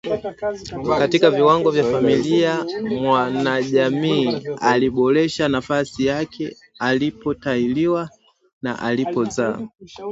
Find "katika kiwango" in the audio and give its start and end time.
0.99-1.71